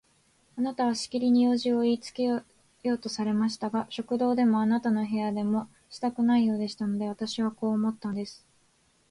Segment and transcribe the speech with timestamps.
[0.57, 2.43] あなたはしきりに用事をいいつけよ
[2.83, 8.43] うとされましたが、食堂でもあなたの部屋でもしたくないようでしたので、私はこう思ったんです。